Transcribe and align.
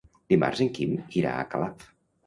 Dimarts 0.33 0.63
en 0.65 0.71
Quim 0.79 0.97
irà 1.21 1.37
a 1.37 1.47
Calaf. 1.55 1.91